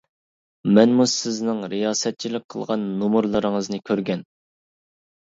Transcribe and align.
مەنمۇ 0.77 1.07
سىزنىڭ 1.11 1.61
رىياسەتچىلىك 1.75 2.49
قىلغان 2.57 2.91
نومۇرلىرىڭىزنى 3.05 3.85
كۆرگەن! 3.93 4.29